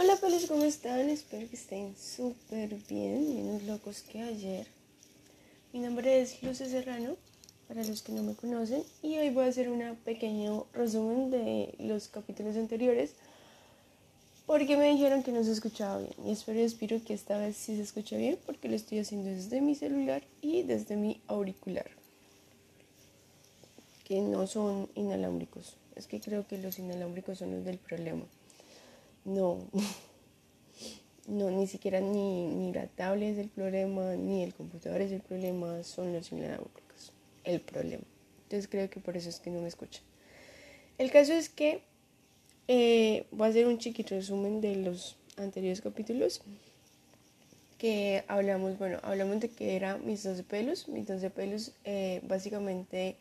Hola 0.00 0.14
pelos, 0.14 0.46
¿cómo 0.46 0.62
están? 0.62 1.10
Espero 1.10 1.50
que 1.50 1.56
estén 1.56 1.96
súper 1.96 2.72
bien, 2.88 3.34
menos 3.34 3.64
locos 3.64 4.02
que 4.02 4.22
ayer. 4.22 4.68
Mi 5.72 5.80
nombre 5.80 6.20
es 6.20 6.40
Luce 6.40 6.70
Serrano, 6.70 7.16
para 7.66 7.82
los 7.82 8.02
que 8.02 8.12
no 8.12 8.22
me 8.22 8.36
conocen, 8.36 8.84
y 9.02 9.16
hoy 9.16 9.30
voy 9.30 9.46
a 9.46 9.48
hacer 9.48 9.68
un 9.68 9.82
pequeño 10.04 10.66
resumen 10.72 11.32
de 11.32 11.74
los 11.80 12.06
capítulos 12.06 12.54
anteriores, 12.54 13.14
porque 14.46 14.76
me 14.76 14.88
dijeron 14.88 15.24
que 15.24 15.32
no 15.32 15.42
se 15.42 15.50
escuchaba 15.50 15.98
bien, 15.98 16.14
y 16.24 16.30
espero 16.30 16.60
y 16.60 16.62
espero 16.62 17.02
que 17.02 17.14
esta 17.14 17.36
vez 17.36 17.56
sí 17.56 17.74
se 17.74 17.82
escuche 17.82 18.16
bien, 18.16 18.38
porque 18.46 18.68
lo 18.68 18.76
estoy 18.76 19.00
haciendo 19.00 19.30
desde 19.30 19.60
mi 19.60 19.74
celular 19.74 20.22
y 20.40 20.62
desde 20.62 20.94
mi 20.94 21.20
auricular, 21.26 21.90
que 24.04 24.20
no 24.20 24.46
son 24.46 24.88
inalámbricos. 24.94 25.74
Es 25.96 26.06
que 26.06 26.20
creo 26.20 26.46
que 26.46 26.58
los 26.58 26.78
inalámbricos 26.78 27.38
son 27.38 27.50
los 27.52 27.64
del 27.64 27.78
problema. 27.78 28.22
No, 29.28 29.58
no, 31.28 31.50
ni 31.50 31.66
siquiera 31.66 32.00
ni, 32.00 32.46
ni 32.46 32.72
la 32.72 32.86
tablet 32.86 33.34
es 33.34 33.38
el 33.38 33.48
problema, 33.50 34.16
ni 34.16 34.42
el 34.42 34.54
computador 34.54 35.00
es 35.02 35.12
el 35.12 35.20
problema, 35.20 35.82
son 35.82 36.12
los 36.12 36.32
inalámbricos 36.32 37.12
el 37.44 37.60
problema. 37.60 38.04
Entonces 38.44 38.68
creo 38.68 38.88
que 38.90 39.00
por 39.00 39.16
eso 39.16 39.28
es 39.28 39.40
que 39.40 39.50
no 39.50 39.60
me 39.60 39.68
escuchan. 39.68 40.02
El 40.96 41.10
caso 41.10 41.32
es 41.32 41.48
que 41.48 41.82
eh, 42.66 43.26
voy 43.30 43.46
a 43.46 43.50
hacer 43.50 43.66
un 43.66 43.78
chiquito 43.78 44.14
resumen 44.14 44.60
de 44.60 44.76
los 44.76 45.16
anteriores 45.36 45.80
capítulos 45.80 46.42
que 47.78 48.24
hablamos, 48.26 48.76
bueno, 48.78 48.98
hablamos 49.02 49.40
de 49.40 49.50
que 49.50 49.76
era 49.76 49.98
mis 49.98 50.24
12 50.24 50.42
pelos. 50.42 50.88
Mis 50.88 51.06
12 51.06 51.30
pelos, 51.30 51.72
eh, 51.84 52.20
básicamente, 52.24 53.16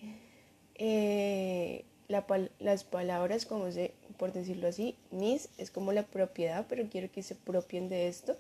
eh, 0.76 1.86
las 2.08 2.84
palabras, 2.84 3.46
como 3.46 3.72
se, 3.72 3.94
por 4.18 4.34
decirlo 4.34 4.68
así, 4.68 4.96
mis 5.12 5.50
es 5.58 5.72
como 5.72 5.92
la 5.92 6.04
propiedad, 6.04 6.66
pero 6.68 6.88
quiero 6.90 7.12
que 7.12 7.24
se 7.24 7.36
propien 7.36 7.90
de 7.90 8.08
esto. 8.08 8.36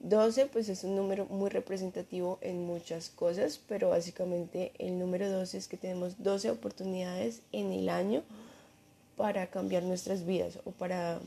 12 0.00 0.46
pues 0.46 0.68
es 0.68 0.84
un 0.84 0.96
número 0.96 1.24
muy 1.26 1.48
representativo 1.48 2.38
en 2.42 2.66
muchas 2.66 3.08
cosas, 3.08 3.58
pero 3.68 3.90
básicamente 3.90 4.72
el 4.78 4.98
número 4.98 5.30
12 5.30 5.56
es 5.56 5.68
que 5.68 5.78
tenemos 5.78 6.22
12 6.22 6.50
oportunidades 6.50 7.40
en 7.52 7.72
el 7.72 7.88
año 7.88 8.22
para 9.16 9.46
cambiar 9.46 9.82
nuestras 9.82 10.26
vidas 10.26 10.58
o 10.64 10.72
para, 10.72 11.20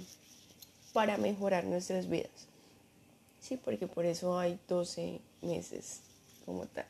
para 0.94 1.18
mejorar 1.18 1.64
nuestras 1.64 2.08
vidas. 2.08 2.48
Sí, 3.40 3.58
porque 3.58 3.88
por 3.88 4.06
eso 4.06 4.38
hay 4.38 4.60
12 4.68 5.22
meses 5.42 6.02
como 6.46 6.66
tal. 6.68 6.86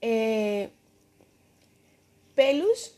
Eh, 0.00 0.70
pelus 2.34 2.94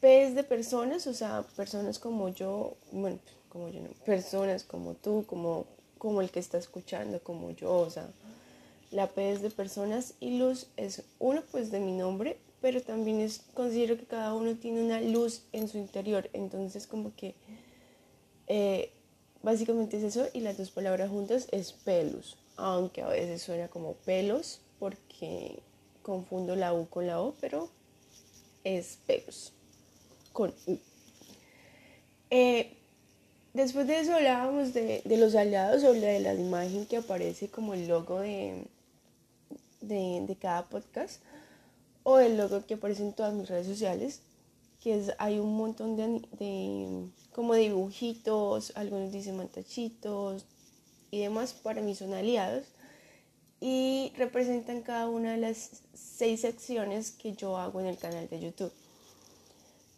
P 0.00 0.22
es 0.22 0.34
de 0.34 0.44
personas, 0.44 1.06
o 1.06 1.14
sea, 1.14 1.42
personas 1.56 1.98
como 1.98 2.28
yo, 2.28 2.76
bueno, 2.92 3.18
como 3.48 3.68
yo 3.68 3.80
no, 3.80 3.88
personas 4.04 4.62
como 4.62 4.94
tú, 4.94 5.24
como, 5.26 5.66
como 5.98 6.20
el 6.20 6.30
que 6.30 6.38
está 6.38 6.56
escuchando, 6.58 7.20
como 7.20 7.50
yo, 7.50 7.72
o 7.72 7.90
sea, 7.90 8.08
la 8.92 9.08
P 9.08 9.32
es 9.32 9.42
de 9.42 9.50
personas 9.50 10.14
y 10.20 10.38
luz 10.38 10.68
es 10.76 11.02
uno 11.18 11.42
pues 11.50 11.72
de 11.72 11.80
mi 11.80 11.92
nombre, 11.92 12.38
pero 12.60 12.80
también 12.80 13.20
es, 13.20 13.42
considero 13.54 13.96
que 13.96 14.06
cada 14.06 14.34
uno 14.34 14.54
tiene 14.54 14.82
una 14.82 15.00
luz 15.00 15.42
en 15.52 15.66
su 15.66 15.78
interior, 15.78 16.30
entonces 16.32 16.86
como 16.86 17.14
que 17.16 17.34
eh, 18.46 18.92
básicamente 19.42 19.96
es 19.96 20.04
eso 20.04 20.28
y 20.32 20.40
las 20.40 20.58
dos 20.58 20.70
palabras 20.70 21.10
juntas 21.10 21.48
es 21.50 21.72
pelus, 21.72 22.38
aunque 22.56 23.02
a 23.02 23.08
veces 23.08 23.42
suena 23.42 23.66
como 23.66 23.94
pelos 23.94 24.60
porque 24.78 25.60
confundo 26.02 26.54
la 26.54 26.72
U 26.72 26.88
con 26.88 27.08
la 27.08 27.20
O, 27.20 27.34
pero 27.40 27.68
es 28.62 29.00
pelus 29.04 29.52
con 30.38 30.54
eh, 32.30 32.76
después 33.54 33.88
de 33.88 33.98
eso 33.98 34.14
hablábamos 34.14 34.72
de, 34.72 35.02
los 35.04 35.34
aliados 35.34 35.82
o 35.82 35.92
de 35.92 36.20
la 36.20 36.32
imagen 36.32 36.86
que 36.86 36.98
aparece 36.98 37.48
como 37.48 37.74
el 37.74 37.88
logo 37.88 38.20
de, 38.20 38.62
de, 39.80 40.36
cada 40.40 40.68
podcast 40.68 41.20
o 42.04 42.20
el 42.20 42.36
logo 42.36 42.64
que 42.66 42.74
aparece 42.74 43.02
en 43.02 43.14
todas 43.14 43.34
mis 43.34 43.48
redes 43.48 43.66
sociales 43.66 44.20
que 44.80 44.96
es, 44.96 45.12
hay 45.18 45.40
un 45.40 45.56
montón 45.56 45.96
de, 45.96 46.22
de 46.38 47.08
como 47.32 47.54
dibujitos, 47.54 48.72
algunos 48.76 49.10
dicen 49.10 49.38
mantachitos 49.38 50.46
y 51.10 51.18
demás, 51.18 51.52
para 51.52 51.82
mí 51.82 51.96
son 51.96 52.14
aliados 52.14 52.64
y 53.60 54.12
representan 54.16 54.82
cada 54.82 55.08
una 55.08 55.32
de 55.32 55.38
las 55.38 55.82
seis 55.94 56.42
secciones 56.42 57.10
que 57.10 57.32
yo 57.32 57.56
hago 57.56 57.80
en 57.80 57.86
el 57.86 57.98
canal 57.98 58.28
de 58.28 58.38
YouTube 58.38 58.72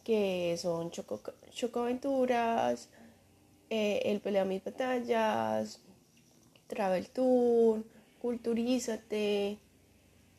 que 0.05 0.57
son 0.59 0.91
Choco, 0.91 1.21
Chocoaventuras, 1.51 2.89
eh, 3.71 4.03
El 4.05 4.21
Pelea 4.21 4.45
Mis 4.45 4.65
Batallas, 4.65 5.81
Travel 6.67 7.09
Tour, 7.09 7.85
Culturízate, 8.21 9.59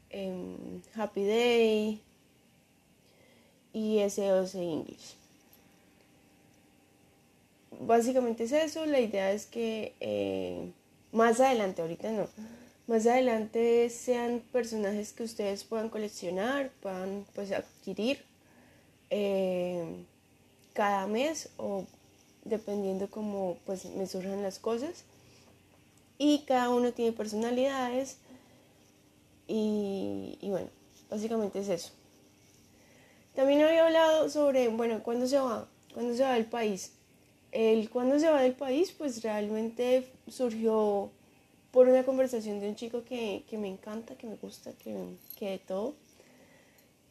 em, 0.09 0.81
Happy 0.95 1.25
Day 1.25 2.01
y 3.73 3.99
SOS 3.99 4.55
English. 4.55 5.15
Básicamente 7.79 8.43
es 8.43 8.51
eso, 8.51 8.85
la 8.85 8.99
idea 8.99 9.31
es 9.31 9.45
que 9.45 9.95
eh, 9.99 10.71
más 11.11 11.39
adelante, 11.39 11.81
ahorita 11.81 12.11
no, 12.11 12.27
más 12.87 13.07
adelante 13.07 13.89
sean 13.89 14.41
personajes 14.51 15.13
que 15.13 15.23
ustedes 15.23 15.63
puedan 15.63 15.89
coleccionar, 15.89 16.71
puedan 16.81 17.25
pues 17.33 17.51
adquirir 17.51 18.30
eh, 19.11 20.05
cada 20.73 21.05
mes 21.05 21.49
o 21.57 21.85
dependiendo 22.43 23.09
cómo 23.09 23.57
pues 23.65 23.85
me 23.85 24.07
surjan 24.07 24.41
las 24.41 24.57
cosas. 24.57 25.03
Y 26.17 26.39
cada 26.47 26.69
uno 26.69 26.93
tiene 26.93 27.11
personalidades 27.11 28.17
y, 29.47 30.37
bueno, 30.43 30.69
básicamente 31.09 31.59
es 31.59 31.69
eso. 31.69 31.91
También 33.35 33.61
había 33.61 33.85
hablado 33.85 34.29
sobre, 34.29 34.69
bueno, 34.69 35.03
¿cuándo 35.03 35.27
se 35.27 35.39
va? 35.39 35.67
¿Cuándo 35.93 36.15
se 36.15 36.23
va 36.23 36.33
del 36.33 36.45
país? 36.45 36.93
El 37.51 37.89
cuándo 37.89 38.17
se 38.19 38.29
va 38.29 38.41
del 38.41 38.53
país, 38.53 38.93
pues 38.97 39.21
realmente 39.23 40.07
surgió 40.29 41.09
por 41.71 41.89
una 41.89 42.03
conversación 42.03 42.59
de 42.61 42.69
un 42.69 42.75
chico 42.75 43.03
que, 43.03 43.43
me 43.51 43.67
encanta, 43.67 44.15
que 44.15 44.27
me 44.27 44.35
gusta, 44.35 44.71
que, 44.73 44.95
que 45.37 45.49
de 45.49 45.59
todo 45.59 45.95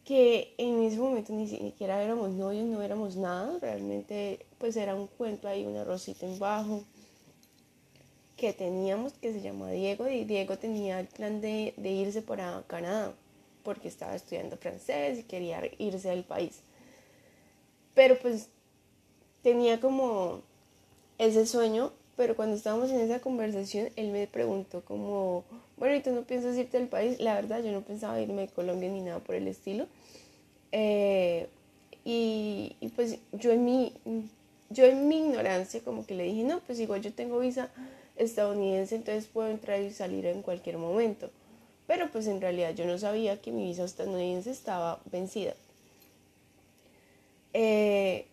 que 0.05 0.55
en 0.59 0.83
ese 0.83 0.99
momento 0.99 1.33
ni 1.33 1.47
siquiera 1.47 2.03
éramos 2.03 2.31
novios, 2.31 2.67
no 2.67 2.83
éramos 2.83 3.17
nada, 3.17 3.59
realmente 3.61 4.45
pues 4.59 4.77
era 4.77 4.95
un 4.95 5.07
cuento 5.07 5.49
ahí, 5.49 5.65
una 5.65 5.85
rosita 5.85 6.27
en 6.27 6.39
bajo 6.39 6.83
que 8.37 8.53
teníamos 8.55 9.13
que 9.13 9.33
se 9.35 9.43
llama 9.43 9.71
Diego 9.71 10.09
y 10.09 10.25
Diego 10.25 10.57
tenía 10.57 10.99
el 10.99 11.07
plan 11.07 11.43
de, 11.43 11.75
de 11.77 11.91
irse 11.91 12.23
para 12.23 12.65
Canadá 12.67 13.13
porque 13.63 13.89
estaba 13.89 14.15
estudiando 14.15 14.57
francés 14.57 15.19
y 15.19 15.23
quería 15.25 15.61
irse 15.79 16.09
del 16.09 16.25
país. 16.25 16.61
Pero 17.95 18.19
pues 18.19 18.49
tenía 19.43 19.79
como 19.81 20.41
ese 21.19 21.47
sueño, 21.47 21.93
pero 22.21 22.37
cuando 22.37 22.55
estábamos 22.55 22.91
en 22.91 23.01
esa 23.01 23.21
conversación, 23.21 23.89
él 23.97 24.11
me 24.11 24.27
preguntó 24.27 24.83
como, 24.83 25.43
bueno, 25.79 25.97
¿y 25.97 26.03
tú 26.03 26.11
no 26.11 26.21
piensas 26.21 26.55
irte 26.55 26.79
del 26.79 26.87
país? 26.87 27.19
La 27.19 27.33
verdad, 27.33 27.65
yo 27.65 27.73
no 27.73 27.81
pensaba 27.81 28.21
irme 28.21 28.43
de 28.43 28.49
Colombia 28.49 28.91
ni 28.91 29.01
nada 29.01 29.21
por 29.21 29.37
el 29.37 29.49
estilo. 29.49 29.87
Eh, 30.71 31.49
y, 32.05 32.77
pues 32.95 33.17
yo 33.33 33.53
en, 33.53 33.65
mi, 33.65 33.95
yo 34.69 34.85
en 34.85 35.09
mi 35.09 35.29
ignorancia 35.29 35.81
como 35.81 36.05
que 36.05 36.15
le 36.15 36.25
dije, 36.25 36.45
no, 36.45 36.61
pues 36.61 36.79
igual 36.79 37.01
yo 37.01 37.11
tengo 37.11 37.39
visa 37.39 37.71
estadounidense, 38.17 38.97
entonces 38.97 39.25
puedo 39.25 39.49
entrar 39.49 39.81
y 39.81 39.91
salir 39.91 40.27
en 40.27 40.43
cualquier 40.43 40.77
momento. 40.77 41.31
Pero 41.87 42.11
pues 42.13 42.27
en 42.27 42.43
realidad 42.43 42.75
yo 42.75 42.85
no 42.85 42.99
sabía 42.99 43.41
que 43.41 43.51
mi 43.51 43.65
visa 43.65 43.85
estadounidense 43.85 44.51
estaba 44.51 45.01
vencida. 45.11 45.55
Eh, 47.55 48.27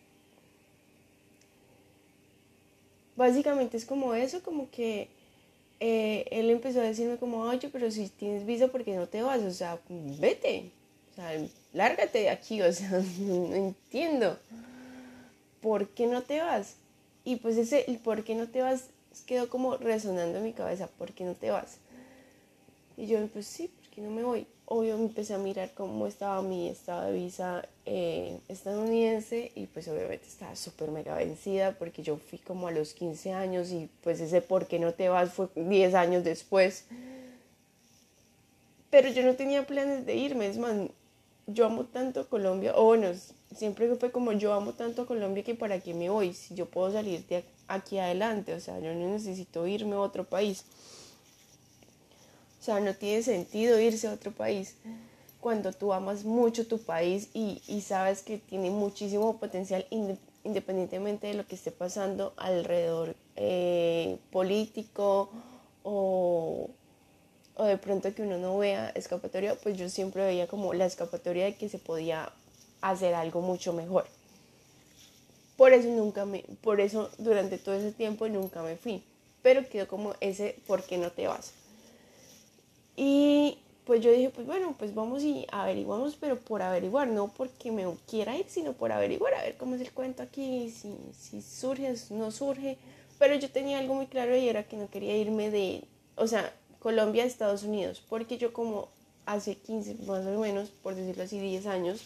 básicamente 3.18 3.76
es 3.76 3.84
como 3.84 4.14
eso, 4.14 4.42
como 4.42 4.70
que 4.70 5.08
eh, 5.80 6.24
él 6.30 6.48
empezó 6.48 6.80
a 6.80 6.84
decirme 6.84 7.18
como, 7.18 7.40
oye, 7.40 7.68
pero 7.68 7.90
si 7.90 8.08
tienes 8.08 8.46
visa, 8.46 8.68
¿por 8.68 8.84
qué 8.84 8.94
no 8.94 9.08
te 9.08 9.22
vas? 9.22 9.40
O 9.42 9.50
sea, 9.50 9.78
vete, 9.88 10.70
o 11.12 11.14
sea, 11.16 11.32
lárgate 11.74 12.20
de 12.20 12.30
aquí, 12.30 12.62
o 12.62 12.72
sea, 12.72 13.02
no 13.18 13.54
entiendo. 13.54 14.38
¿Por 15.60 15.88
qué 15.88 16.06
no 16.06 16.22
te 16.22 16.40
vas? 16.40 16.76
Y 17.24 17.36
pues 17.36 17.58
ese, 17.58 17.84
el 17.88 17.98
por 17.98 18.24
qué 18.24 18.36
no 18.36 18.48
te 18.48 18.62
vas 18.62 18.84
quedó 19.26 19.48
como 19.48 19.76
resonando 19.76 20.38
en 20.38 20.44
mi 20.44 20.52
cabeza, 20.52 20.86
¿por 20.86 21.12
qué 21.12 21.24
no 21.24 21.34
te 21.34 21.50
vas? 21.50 21.78
Y 22.96 23.06
yo, 23.06 23.18
pues 23.26 23.46
sí, 23.46 23.68
¿por 23.68 23.90
qué 23.90 24.00
no 24.00 24.10
me 24.10 24.22
voy? 24.22 24.46
Obvio 24.70 24.96
empecé 24.96 25.32
a 25.32 25.38
mirar 25.38 25.72
cómo 25.72 26.06
estaba 26.06 26.42
mi 26.42 26.68
estado 26.68 27.06
de 27.06 27.12
visa 27.12 27.66
eh, 27.86 28.38
estadounidense 28.48 29.50
y 29.54 29.64
pues 29.64 29.88
obviamente 29.88 30.26
estaba 30.26 30.54
súper 30.56 30.90
mega 30.90 31.14
vencida 31.14 31.72
porque 31.78 32.02
yo 32.02 32.18
fui 32.18 32.38
como 32.38 32.68
a 32.68 32.70
los 32.70 32.92
15 32.92 33.32
años 33.32 33.70
y 33.72 33.88
pues 34.02 34.20
ese 34.20 34.42
por 34.42 34.66
qué 34.66 34.78
no 34.78 34.92
te 34.92 35.08
vas 35.08 35.32
fue 35.32 35.48
10 35.56 35.94
años 35.94 36.22
después. 36.22 36.84
Pero 38.90 39.08
yo 39.08 39.22
no 39.22 39.36
tenía 39.36 39.66
planes 39.66 40.04
de 40.04 40.16
irme, 40.16 40.48
es 40.48 40.58
más, 40.58 40.76
yo 41.46 41.64
amo 41.64 41.86
tanto 41.86 42.28
Colombia, 42.28 42.74
o 42.76 42.84
bueno, 42.84 43.08
siempre 43.56 43.94
fue 43.96 44.12
como 44.12 44.32
yo 44.32 44.52
amo 44.52 44.74
tanto 44.74 45.06
Colombia 45.06 45.44
que 45.44 45.54
para 45.54 45.80
qué 45.80 45.94
me 45.94 46.10
voy 46.10 46.34
si 46.34 46.54
yo 46.54 46.66
puedo 46.66 46.92
salir 46.92 47.26
de 47.26 47.42
aquí 47.68 47.98
adelante, 47.98 48.52
o 48.52 48.60
sea, 48.60 48.78
yo 48.80 48.92
no 48.92 49.08
necesito 49.08 49.66
irme 49.66 49.94
a 49.94 50.00
otro 50.00 50.24
país. 50.24 50.66
O 52.60 52.64
sea, 52.64 52.80
no 52.80 52.94
tiene 52.94 53.22
sentido 53.22 53.78
irse 53.78 54.08
a 54.08 54.12
otro 54.12 54.32
país 54.32 54.74
cuando 55.40 55.72
tú 55.72 55.92
amas 55.92 56.24
mucho 56.24 56.66
tu 56.66 56.78
país 56.78 57.28
y, 57.32 57.80
sabes 57.80 58.22
que 58.22 58.38
tiene 58.38 58.70
muchísimo 58.70 59.38
potencial 59.38 59.86
independientemente 60.44 61.28
de 61.28 61.34
lo 61.34 61.46
que 61.46 61.54
esté 61.54 61.70
pasando 61.70 62.32
alrededor 62.36 63.14
eh, 63.36 64.18
político 64.32 65.30
o, 65.84 66.70
o 67.54 67.64
de 67.64 67.78
pronto 67.78 68.12
que 68.14 68.22
uno 68.22 68.38
no 68.38 68.58
vea 68.58 68.90
escapatoria, 68.90 69.54
pues 69.56 69.76
yo 69.76 69.88
siempre 69.88 70.24
veía 70.24 70.46
como 70.48 70.74
la 70.74 70.86
escapatoria 70.86 71.44
de 71.44 71.54
que 71.54 71.68
se 71.68 71.78
podía 71.78 72.32
hacer 72.80 73.14
algo 73.14 73.40
mucho 73.40 73.72
mejor. 73.72 74.06
Por 75.56 75.72
eso 75.72 75.88
nunca 75.88 76.24
me, 76.24 76.44
por 76.62 76.80
eso 76.80 77.10
durante 77.18 77.58
todo 77.58 77.74
ese 77.74 77.92
tiempo 77.92 78.28
nunca 78.28 78.62
me 78.62 78.76
fui. 78.76 79.02
Pero 79.42 79.68
quedó 79.68 79.88
como 79.88 80.14
ese, 80.20 80.56
¿por 80.66 80.82
qué 80.84 80.98
no 80.98 81.10
te 81.10 81.26
vas? 81.26 81.52
Y 83.00 83.58
pues 83.84 84.02
yo 84.02 84.10
dije, 84.10 84.30
pues 84.30 84.44
bueno, 84.44 84.74
pues 84.76 84.92
vamos 84.92 85.22
y 85.22 85.46
averiguamos, 85.52 86.16
pero 86.16 86.36
por 86.36 86.62
averiguar, 86.62 87.06
no 87.06 87.28
porque 87.28 87.70
me 87.70 87.86
quiera 88.08 88.36
ir, 88.36 88.46
sino 88.48 88.72
por 88.72 88.90
averiguar, 88.90 89.34
a 89.34 89.42
ver 89.42 89.56
cómo 89.56 89.76
es 89.76 89.80
el 89.80 89.92
cuento 89.92 90.24
aquí, 90.24 90.68
si, 90.70 90.96
si 91.16 91.40
surge, 91.40 91.94
no 92.10 92.32
surge. 92.32 92.76
Pero 93.20 93.36
yo 93.36 93.48
tenía 93.50 93.78
algo 93.78 93.94
muy 93.94 94.08
claro 94.08 94.36
y 94.36 94.48
era 94.48 94.64
que 94.64 94.76
no 94.76 94.90
quería 94.90 95.16
irme 95.16 95.50
de, 95.50 95.84
o 96.16 96.26
sea, 96.26 96.52
Colombia 96.80 97.22
a 97.22 97.26
Estados 97.26 97.62
Unidos, 97.62 98.02
porque 98.08 98.36
yo 98.36 98.52
como 98.52 98.88
hace 99.26 99.54
15, 99.54 99.94
más 100.06 100.26
o 100.26 100.40
menos, 100.40 100.70
por 100.82 100.96
decirlo 100.96 101.22
así, 101.22 101.38
10 101.38 101.66
años, 101.66 102.00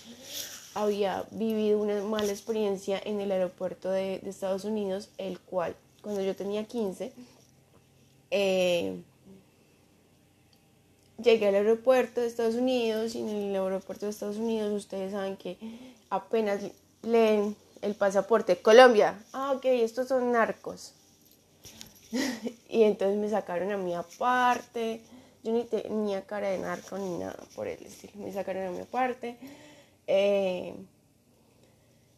había 0.75 1.25
vivido 1.31 1.81
una 1.81 2.03
mala 2.03 2.31
experiencia 2.33 3.01
en 3.03 3.19
el 3.23 3.33
aeropuerto 3.33 3.91
de, 3.91 4.17
Estados 4.27 4.65
Unidos, 4.65 5.09
el 5.17 5.41
cual 5.41 5.75
cuando 6.03 6.21
yo 6.21 6.37
tenía 6.37 6.65
15, 6.65 7.13
eh, 8.31 9.03
llegué 11.21 11.49
al 11.49 11.55
aeropuerto 11.55 12.21
de 12.21 12.27
Estados 12.27 12.55
Unidos 12.55 13.15
y 13.15 13.21
en 13.21 13.29
el 13.29 13.57
aeropuerto 13.57 14.07
de 14.07 14.11
Estados 14.11 14.37
Unidos 14.37 14.73
ustedes 14.73 15.13
saben 15.13 15.37
que 15.37 15.57
apenas 16.11 16.61
leen 17.03 17.57
el 17.81 17.95
pasaporte. 17.95 18.57
Colombia, 18.57 19.19
ah 19.33 19.53
ok, 19.53 19.65
estos 19.67 20.09
son 20.09 20.33
narcos. 20.33 20.95
y 22.69 22.83
entonces 22.83 23.19
me 23.19 23.29
sacaron 23.29 23.73
a 23.73 23.77
mí 23.77 23.95
aparte, 23.95 25.01
yo 25.43 25.53
ni 25.53 25.65
tenía 25.65 26.23
cara 26.23 26.49
de 26.49 26.59
narco 26.59 26.99
ni 26.99 27.19
nada 27.19 27.43
por 27.55 27.67
el 27.67 27.83
estilo, 27.85 28.13
me 28.17 28.33
sacaron 28.33 28.67
a 28.67 28.71
mí 28.71 28.81
aparte. 28.81 29.37
Eh, 30.07 30.75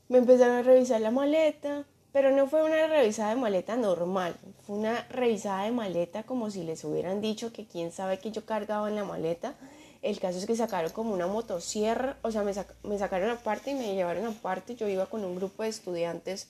me 0.09 0.19
empezaron 0.19 0.57
a 0.57 0.63
revisar 0.63 1.01
la 1.01 1.11
maleta, 1.11 1.85
pero 2.15 2.31
no 2.31 2.47
fue 2.47 2.63
una 2.63 2.87
revisada 2.87 3.31
de 3.31 3.41
maleta 3.41 3.75
normal, 3.75 4.37
fue 4.65 4.77
una 4.77 5.05
revisada 5.11 5.65
de 5.65 5.73
maleta 5.73 6.23
como 6.23 6.49
si 6.49 6.63
les 6.63 6.85
hubieran 6.85 7.21
dicho 7.21 7.53
que 7.53 7.67
quién 7.67 7.91
sabe 7.91 8.21
que 8.21 8.31
yo 8.31 8.47
cargaba 8.47 8.89
en 8.89 8.95
la 8.95 9.03
maleta. 9.03 9.55
El 10.01 10.21
caso 10.21 10.39
es 10.39 10.47
que 10.47 10.55
sacaron 10.55 10.93
como 10.93 11.13
una 11.13 11.27
motosierra, 11.27 12.17
o 12.23 12.31
sea, 12.31 12.45
me, 12.45 12.53
me 12.85 12.99
sacaron 12.99 13.31
aparte 13.31 13.73
y 13.73 13.75
me 13.75 13.97
llevaron 13.97 14.27
aparte. 14.27 14.77
Yo 14.77 14.87
iba 14.87 15.07
con 15.07 15.25
un 15.25 15.35
grupo 15.35 15.65
de 15.65 15.71
estudiantes 15.71 16.47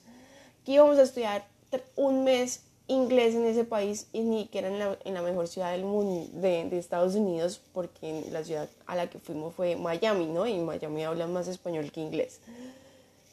que 0.63 0.73
íbamos 0.73 0.99
a 0.99 1.01
estudiar 1.01 1.47
un 1.95 2.23
mes 2.23 2.61
inglés 2.85 3.33
en 3.33 3.45
ese 3.45 3.63
país 3.63 4.05
y 4.13 4.19
ni 4.19 4.45
que 4.45 4.59
era 4.59 4.67
en 5.03 5.13
la, 5.15 5.21
mejor 5.23 5.47
ciudad 5.47 5.71
del 5.71 5.83
mundo 5.83 6.29
de, 6.33 6.69
de, 6.69 6.77
Estados 6.77 7.15
Unidos 7.15 7.59
porque 7.73 8.23
la 8.31 8.43
ciudad 8.43 8.69
a 8.85 8.95
la 8.95 9.09
que 9.09 9.17
fuimos 9.17 9.55
fue 9.55 9.75
Miami, 9.77 10.27
¿no? 10.27 10.45
Y 10.45 10.59
Miami 10.59 11.05
hablan 11.05 11.33
más 11.33 11.47
español 11.47 11.91
que 11.91 12.01
inglés. 12.01 12.39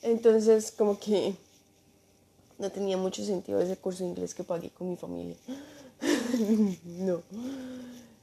Entonces 0.01 0.73
como 0.73 0.99
que 0.99 1.35
no 2.63 2.71
tenía 2.71 2.97
mucho 2.97 3.25
sentido 3.25 3.61
ese 3.61 3.77
curso 3.77 4.05
de 4.05 4.11
inglés 4.11 4.35
que 4.35 4.45
pagué 4.45 4.71
con 4.71 4.89
mi 4.89 4.97
familia. 4.97 5.37
no. 6.85 7.23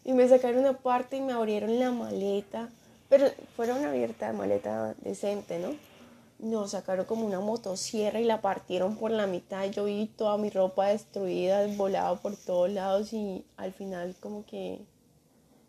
Y 0.06 0.14
me 0.14 0.28
sacaron 0.28 0.66
aparte 0.66 1.18
y 1.18 1.22
me 1.22 1.34
abrieron 1.34 1.78
la 1.78 1.92
maleta, 1.92 2.70
pero 3.10 3.28
fueron 3.56 3.84
abierta 3.84 4.32
de 4.32 4.38
maleta 4.38 4.96
decente, 5.02 5.60
¿no? 5.60 5.76
nos 6.40 6.72
sacaron 6.72 7.06
como 7.06 7.26
una 7.26 7.42
motosierra 7.42 8.22
y 8.22 8.24
la 8.24 8.40
partieron 8.40 8.96
por 8.96 9.12
la 9.12 9.28
mitad. 9.28 9.66
Yo 9.66 9.84
vi 9.84 10.08
toda 10.08 10.38
mi 10.38 10.50
ropa 10.50 10.88
destruida, 10.88 11.68
volada 11.76 12.16
por 12.16 12.38
todos 12.38 12.70
lados 12.70 13.12
y 13.12 13.44
al 13.58 13.74
final 13.74 14.16
como 14.22 14.46
que 14.46 14.80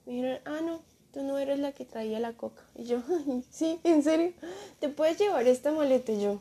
me 0.07 0.13
dijeron, 0.13 0.39
ah, 0.45 0.61
no, 0.65 0.81
tú 1.13 1.25
no 1.25 1.39
eres 1.39 1.59
la 1.59 1.73
que 1.73 1.85
traía 1.85 2.21
la 2.21 2.35
coca. 2.35 2.63
Y 2.77 2.85
yo, 2.85 3.03
sí, 3.51 3.81
en 3.83 4.05
serio, 4.05 4.33
¿te 4.79 4.89
puedes 4.89 5.19
llevar 5.19 5.49
esta 5.49 5.73
maleta? 5.73 6.13
Y 6.13 6.23
yo, 6.23 6.39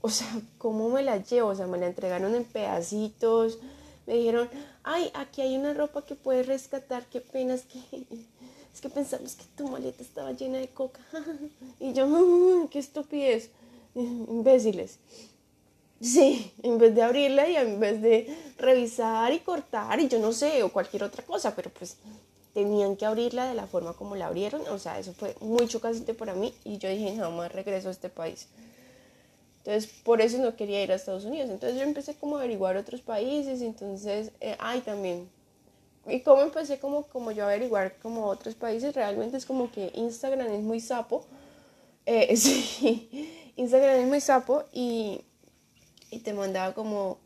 o 0.00 0.10
sea, 0.10 0.28
¿cómo 0.58 0.88
me 0.88 1.02
la 1.02 1.18
llevo? 1.18 1.50
O 1.50 1.54
sea, 1.54 1.66
me 1.66 1.78
la 1.78 1.86
entregaron 1.86 2.34
en 2.34 2.44
pedacitos. 2.44 3.58
Me 4.06 4.14
dijeron, 4.14 4.48
ay, 4.84 5.10
aquí 5.14 5.42
hay 5.42 5.56
una 5.56 5.74
ropa 5.74 6.04
que 6.04 6.14
puedes 6.14 6.46
rescatar, 6.46 7.04
qué 7.06 7.20
pena 7.20 7.54
es 7.54 7.62
que 7.62 7.78
es 8.74 8.80
que 8.80 8.88
pensamos 8.88 9.34
que 9.34 9.44
tu 9.56 9.68
maleta 9.68 10.02
estaba 10.02 10.32
llena 10.32 10.58
de 10.58 10.68
coca. 10.68 11.00
y 11.80 11.92
yo, 11.92 12.68
qué 12.70 12.78
estupidez, 12.78 13.50
imbéciles. 13.94 14.98
Sí, 16.00 16.52
en 16.62 16.78
vez 16.78 16.94
de 16.94 17.02
abrirla 17.02 17.48
y 17.48 17.56
en 17.56 17.80
vez 17.80 18.00
de 18.00 18.54
revisar 18.56 19.32
y 19.32 19.40
cortar 19.40 19.98
y 19.98 20.06
yo 20.08 20.20
no 20.20 20.32
sé, 20.32 20.62
o 20.62 20.72
cualquier 20.72 21.02
otra 21.02 21.26
cosa, 21.26 21.56
pero 21.56 21.70
pues 21.70 21.96
tenían 22.54 22.96
que 22.96 23.04
abrirla 23.04 23.48
de 23.48 23.54
la 23.54 23.66
forma 23.66 23.94
como 23.94 24.14
la 24.14 24.28
abrieron. 24.28 24.62
O 24.68 24.78
sea, 24.78 24.98
eso 25.00 25.12
fue 25.12 25.34
muy 25.40 25.66
chocante 25.66 26.14
para 26.14 26.34
mí 26.34 26.54
y 26.64 26.78
yo 26.78 26.88
dije, 26.88 27.16
jamás 27.16 27.52
regreso 27.52 27.88
a 27.88 27.92
este 27.92 28.08
país. 28.10 28.46
Entonces, 29.58 29.90
por 30.04 30.20
eso 30.20 30.38
no 30.38 30.56
quería 30.56 30.82
ir 30.82 30.92
a 30.92 30.94
Estados 30.94 31.24
Unidos. 31.24 31.50
Entonces 31.50 31.78
yo 31.78 31.84
empecé 31.84 32.14
como 32.14 32.36
a 32.36 32.40
averiguar 32.40 32.76
otros 32.76 33.02
países. 33.02 33.60
Entonces, 33.60 34.32
eh, 34.40 34.56
ay, 34.58 34.80
también 34.80 35.28
y 36.08 36.20
cómo 36.20 36.42
empecé 36.42 36.78
como, 36.78 37.02
como 37.04 37.32
yo 37.32 37.44
a 37.44 37.48
averiguar 37.48 37.96
como 37.98 38.26
otros 38.26 38.54
países, 38.54 38.94
realmente 38.94 39.36
es 39.36 39.44
como 39.44 39.70
que 39.70 39.92
Instagram 39.94 40.48
es 40.52 40.62
muy 40.62 40.80
sapo. 40.80 41.26
Eh, 42.06 42.36
sí, 42.36 43.52
Instagram 43.56 44.00
es 44.00 44.06
muy 44.08 44.20
sapo 44.20 44.64
y, 44.72 45.20
y, 46.10 46.20
te 46.20 46.32
mandaba 46.32 46.72
como, 46.74 47.18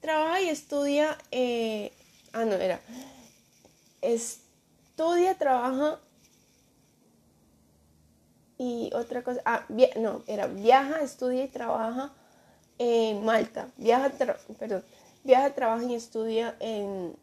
trabaja 0.00 0.40
y 0.40 0.48
estudia, 0.48 1.16
eh, 1.30 1.92
ah, 2.32 2.44
no, 2.44 2.54
era, 2.54 2.80
estudia, 4.02 5.38
trabaja 5.38 6.00
y 8.58 8.90
otra 8.94 9.22
cosa, 9.22 9.40
ah, 9.44 9.66
no, 9.96 10.22
era 10.26 10.46
viaja, 10.46 11.00
estudia 11.00 11.44
y 11.44 11.48
trabaja 11.48 12.12
en 12.78 13.24
Malta, 13.24 13.68
viaja, 13.76 14.10
perdón, 14.58 14.84
viaja, 15.22 15.54
trabaja 15.54 15.84
y 15.84 15.94
estudia 15.94 16.56
en 16.60 17.16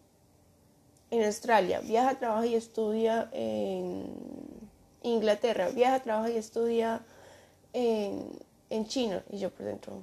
en 1.12 1.26
Australia, 1.26 1.82
viaja, 1.82 2.18
trabaja 2.18 2.46
y 2.46 2.56
estudia 2.56 3.30
en 3.34 4.06
Inglaterra, 5.04 5.70
viaja, 5.70 6.02
trabaja 6.02 6.32
y 6.32 6.38
estudia 6.38 7.02
en, 7.74 8.88
China. 8.88 9.22
Y 9.30 9.40
yo 9.40 9.50
por 9.50 9.66
dentro, 9.66 10.02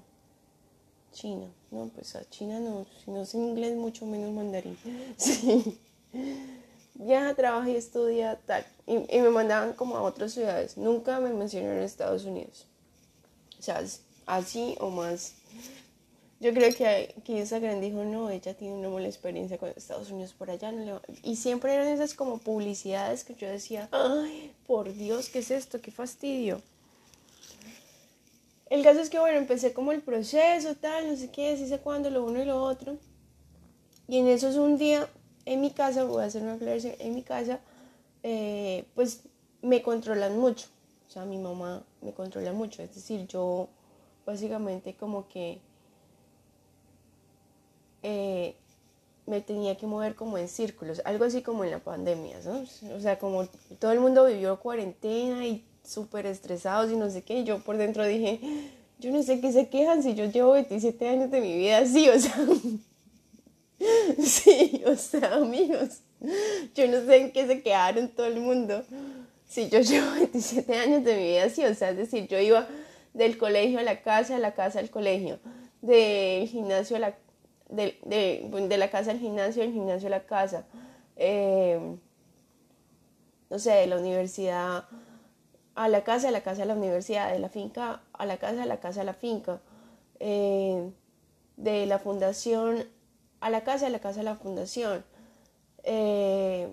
China, 1.12 1.46
no, 1.70 1.88
pues 1.88 2.14
a 2.14 2.28
China 2.28 2.60
no, 2.60 2.86
si 3.02 3.10
no 3.10 3.24
sé 3.24 3.38
inglés, 3.38 3.74
mucho 3.74 4.06
menos 4.06 4.30
mandarín. 4.32 4.78
Sí. 5.16 5.80
Viaja, 6.98 7.34
trabaja 7.34 7.70
y 7.70 7.76
estudia 7.76 8.38
tal. 8.44 8.66
Y, 8.86 9.16
y, 9.16 9.20
me 9.20 9.30
mandaban 9.30 9.72
como 9.72 9.96
a 9.96 10.02
otras 10.02 10.32
ciudades. 10.32 10.76
Nunca 10.76 11.18
me 11.20 11.32
mencionaron 11.32 11.82
Estados 11.82 12.24
Unidos. 12.24 12.66
O 13.58 13.62
sea, 13.62 13.82
así 14.26 14.76
o 14.80 14.90
más 14.90 15.34
yo 16.40 16.54
creo 16.54 16.72
que, 16.72 17.14
que 17.24 17.32
Instagram 17.32 17.80
dijo, 17.80 18.04
no, 18.04 18.30
ella 18.30 18.54
tiene 18.54 18.74
una 18.74 18.88
mala 18.88 19.08
experiencia 19.08 19.58
con 19.58 19.70
Estados 19.70 20.10
Unidos 20.10 20.34
por 20.34 20.50
allá. 20.50 20.72
Y 21.24 21.34
siempre 21.34 21.74
eran 21.74 21.88
esas 21.88 22.14
como 22.14 22.38
publicidades 22.38 23.24
que 23.24 23.34
yo 23.34 23.48
decía, 23.48 23.88
ay, 23.90 24.52
por 24.66 24.92
Dios, 24.92 25.30
¿qué 25.30 25.40
es 25.40 25.50
esto? 25.50 25.80
¿Qué 25.80 25.90
fastidio? 25.90 26.62
El 28.70 28.84
caso 28.84 29.00
es 29.00 29.10
que, 29.10 29.18
bueno, 29.18 29.36
empecé 29.36 29.72
como 29.72 29.90
el 29.90 30.00
proceso, 30.00 30.76
tal, 30.76 31.08
no 31.08 31.16
sé 31.16 31.30
qué, 31.30 31.56
sí 31.56 31.66
sé 31.66 31.78
cuándo, 31.80 32.08
lo 32.08 32.24
uno 32.24 32.40
y 32.40 32.44
lo 32.44 32.62
otro. 32.62 32.98
Y 34.06 34.18
en 34.18 34.28
eso 34.28 34.48
es 34.48 34.56
un 34.56 34.78
día, 34.78 35.08
en 35.48 35.60
mi 35.60 35.70
casa, 35.70 36.04
voy 36.04 36.22
a 36.22 36.26
hacer 36.26 36.42
una 36.42 36.54
aclaración, 36.54 36.94
en 36.98 37.14
mi 37.14 37.22
casa, 37.22 37.60
eh, 38.22 38.84
pues 38.94 39.22
me 39.62 39.82
controlan 39.82 40.38
mucho. 40.38 40.66
O 41.08 41.10
sea, 41.10 41.24
mi 41.24 41.38
mamá 41.38 41.82
me 42.02 42.12
controla 42.12 42.52
mucho. 42.52 42.82
Es 42.82 42.94
decir, 42.94 43.26
yo 43.26 43.68
básicamente 44.26 44.94
como 44.94 45.26
que 45.26 45.58
eh, 48.02 48.54
me 49.24 49.40
tenía 49.40 49.76
que 49.76 49.86
mover 49.86 50.14
como 50.14 50.36
en 50.36 50.48
círculos, 50.48 51.00
algo 51.06 51.24
así 51.24 51.40
como 51.40 51.64
en 51.64 51.70
la 51.70 51.78
pandemia, 51.78 52.38
¿no? 52.44 52.64
O 52.94 53.00
sea, 53.00 53.18
como 53.18 53.46
todo 53.78 53.92
el 53.92 54.00
mundo 54.00 54.26
vivió 54.26 54.60
cuarentena 54.60 55.46
y 55.46 55.64
súper 55.82 56.26
estresados 56.26 56.92
y 56.92 56.96
no 56.96 57.10
sé 57.10 57.22
qué, 57.22 57.44
yo 57.44 57.60
por 57.60 57.78
dentro 57.78 58.04
dije, 58.04 58.40
yo 58.98 59.10
no 59.10 59.22
sé 59.22 59.40
qué 59.40 59.50
se 59.50 59.68
quejan 59.70 60.02
si 60.02 60.14
yo 60.14 60.26
llevo 60.26 60.52
27 60.52 61.08
años 61.08 61.30
de 61.30 61.40
mi 61.40 61.56
vida 61.56 61.78
así, 61.78 62.08
o 62.10 62.18
sea, 62.18 62.34
sí, 64.22 64.82
o 64.86 64.96
sea, 64.96 65.34
amigos, 65.36 66.00
yo 66.74 66.86
no 66.88 67.04
sé 67.06 67.16
en 67.16 67.32
qué 67.32 67.46
se 67.46 67.62
quedaron 67.62 68.08
todo 68.08 68.26
el 68.26 68.40
mundo. 68.40 68.84
Sí, 69.46 69.68
yo 69.70 69.80
llevo 69.80 70.10
27 70.14 70.76
años 70.76 71.04
de 71.04 71.16
mi 71.16 71.22
vida 71.22 71.44
así, 71.44 71.64
o 71.64 71.74
sea, 71.74 71.90
es 71.90 71.96
decir, 71.96 72.28
yo 72.28 72.38
iba 72.38 72.66
del 73.14 73.38
colegio 73.38 73.78
a 73.78 73.82
la 73.82 74.02
casa, 74.02 74.34
de 74.34 74.40
la 74.40 74.54
casa 74.54 74.78
al 74.78 74.90
colegio, 74.90 75.38
del 75.80 76.48
gimnasio 76.48 76.96
a 76.96 77.00
la, 77.00 77.14
de, 77.68 77.98
de, 78.04 78.78
la 78.78 78.90
casa 78.90 79.12
al 79.12 79.18
gimnasio, 79.18 79.62
del 79.62 79.72
gimnasio 79.72 80.08
a 80.08 80.10
la 80.10 80.26
casa, 80.26 80.66
eh, 81.16 81.96
no 83.50 83.58
sé, 83.58 83.72
de 83.72 83.86
la 83.86 83.96
universidad 83.96 84.84
a 85.74 85.88
la 85.88 86.02
casa, 86.02 86.26
de 86.26 86.32
la 86.32 86.42
casa 86.42 86.64
a 86.64 86.66
la 86.66 86.74
universidad, 86.74 87.32
de 87.32 87.38
la 87.38 87.48
finca 87.48 88.02
a 88.12 88.26
la 88.26 88.36
casa, 88.36 88.60
de 88.60 88.66
la 88.66 88.80
casa 88.80 89.00
a 89.00 89.04
la 89.04 89.14
finca, 89.14 89.60
eh, 90.18 90.90
de 91.56 91.86
la 91.86 91.98
fundación 91.98 92.84
a 93.40 93.50
la 93.50 93.62
casa, 93.62 93.86
de 93.86 93.92
la 93.92 94.00
casa 94.00 94.20
a 94.20 94.24
la 94.24 94.36
fundación. 94.36 95.04
Eh, 95.84 96.68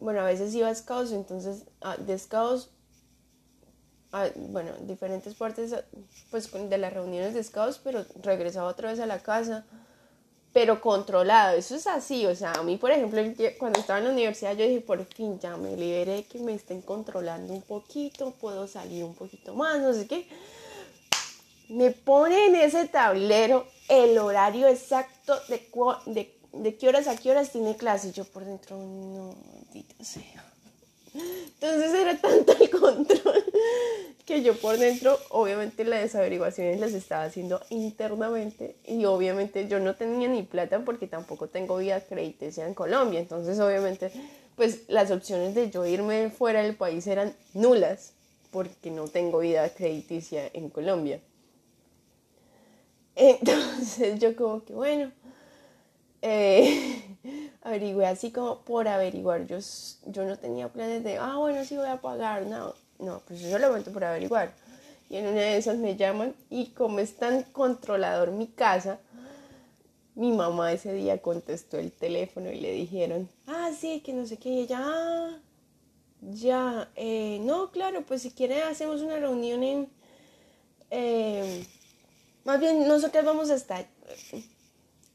bueno, 0.00 0.20
a 0.20 0.24
veces 0.24 0.54
iba 0.54 0.68
a 0.68 0.74
Scouts, 0.74 1.12
entonces 1.12 1.64
ah, 1.80 1.96
de 1.96 2.18
Scouts, 2.18 2.70
a, 4.12 4.28
bueno, 4.36 4.72
diferentes 4.82 5.34
partes 5.34 5.74
pues 6.30 6.50
de 6.52 6.78
las 6.78 6.92
reuniones 6.92 7.34
de 7.34 7.42
Scouts, 7.42 7.80
pero 7.82 8.04
regresaba 8.22 8.68
otra 8.68 8.90
vez 8.90 9.00
a 9.00 9.06
la 9.06 9.20
casa, 9.20 9.64
pero 10.52 10.80
controlado, 10.80 11.56
eso 11.56 11.74
es 11.74 11.86
así, 11.86 12.26
o 12.26 12.34
sea, 12.34 12.52
a 12.52 12.62
mí 12.62 12.76
por 12.76 12.90
ejemplo, 12.90 13.20
cuando 13.58 13.80
estaba 13.80 13.98
en 13.98 14.06
la 14.06 14.12
universidad 14.12 14.56
yo 14.56 14.66
dije, 14.66 14.80
por 14.80 15.04
fin 15.04 15.38
ya 15.40 15.56
me 15.56 15.76
liberé, 15.76 16.24
que 16.24 16.38
me 16.38 16.54
estén 16.54 16.80
controlando 16.82 17.52
un 17.52 17.62
poquito, 17.62 18.32
puedo 18.32 18.66
salir 18.68 19.04
un 19.04 19.14
poquito 19.14 19.54
más, 19.54 19.80
no 19.80 19.92
sé 19.92 20.06
qué. 20.06 20.28
Me 21.68 21.90
pone 21.90 22.46
en 22.46 22.56
ese 22.56 22.86
tablero 22.86 23.66
el 23.88 24.18
horario 24.18 24.68
exacto 24.68 25.34
de, 25.48 25.66
de, 26.06 26.34
de 26.52 26.76
qué 26.76 26.88
horas 26.88 27.08
a 27.08 27.16
qué 27.16 27.30
horas 27.30 27.50
tiene 27.50 27.76
clase. 27.76 28.12
Yo 28.12 28.24
por 28.24 28.44
dentro, 28.44 28.76
no, 28.76 29.34
maldita 29.74 30.04
sea. 30.04 30.44
Entonces 31.14 31.94
era 31.94 32.16
tanto 32.18 32.52
el 32.58 32.70
control 32.70 33.44
que 34.26 34.42
yo 34.42 34.56
por 34.56 34.78
dentro, 34.78 35.18
obviamente 35.30 35.84
las 35.84 36.14
averiguaciones 36.14 36.80
las 36.80 36.92
estaba 36.92 37.24
haciendo 37.24 37.60
internamente 37.70 38.76
y 38.84 39.04
obviamente 39.04 39.68
yo 39.68 39.78
no 39.78 39.94
tenía 39.94 40.28
ni 40.28 40.42
plata 40.42 40.80
porque 40.84 41.06
tampoco 41.06 41.48
tengo 41.48 41.76
vida 41.76 42.00
crediticia 42.00 42.66
en 42.66 42.74
Colombia. 42.74 43.20
Entonces 43.20 43.60
obviamente 43.60 44.10
pues 44.56 44.82
las 44.88 45.10
opciones 45.10 45.54
de 45.54 45.70
yo 45.70 45.86
irme 45.86 46.30
fuera 46.30 46.62
del 46.62 46.74
país 46.74 47.06
eran 47.06 47.34
nulas 47.52 48.12
porque 48.50 48.90
no 48.90 49.08
tengo 49.08 49.38
vida 49.38 49.68
crediticia 49.68 50.50
en 50.52 50.70
Colombia. 50.70 51.20
Entonces 53.16 54.18
yo 54.20 54.34
como 54.36 54.64
que 54.64 54.72
bueno, 54.74 55.12
eh, 56.22 57.02
averigüé 57.62 58.06
así 58.06 58.30
como 58.30 58.60
por 58.60 58.88
averiguar. 58.88 59.46
Yo, 59.46 59.58
yo 60.06 60.24
no 60.24 60.36
tenía 60.38 60.68
planes 60.68 61.04
de, 61.04 61.18
ah, 61.18 61.36
bueno, 61.36 61.64
sí 61.64 61.76
voy 61.76 61.88
a 61.88 62.00
pagar. 62.00 62.46
No, 62.46 62.74
no, 62.98 63.20
pues 63.26 63.40
yo 63.40 63.50
solamente 63.50 63.90
por 63.90 64.04
averiguar. 64.04 64.52
Y 65.10 65.16
en 65.16 65.26
una 65.26 65.40
de 65.42 65.56
esas 65.56 65.76
me 65.76 65.96
llaman 65.96 66.34
y 66.50 66.68
como 66.68 66.98
es 66.98 67.16
tan 67.16 67.42
controlador 67.44 68.30
mi 68.30 68.46
casa, 68.46 68.98
mi 70.14 70.32
mamá 70.32 70.72
ese 70.72 70.92
día 70.92 71.20
contestó 71.20 71.78
el 71.78 71.92
teléfono 71.92 72.50
y 72.50 72.60
le 72.60 72.72
dijeron, 72.72 73.28
ah, 73.46 73.70
sí, 73.78 74.00
que 74.00 74.12
no 74.12 74.26
sé 74.26 74.38
qué, 74.38 74.48
y 74.48 74.58
ella, 74.60 74.78
ah, 74.80 75.38
ya, 76.20 76.90
eh, 76.96 77.38
no, 77.42 77.70
claro, 77.70 78.02
pues 78.02 78.22
si 78.22 78.30
quiere 78.30 78.62
hacemos 78.62 79.02
una 79.02 79.18
reunión 79.18 79.62
en, 79.62 79.88
eh, 80.90 81.66
más 82.44 82.60
bien 82.60 82.86
nosotros 82.86 83.24
vamos 83.24 83.50
a 83.50 83.54
estar, 83.54 83.86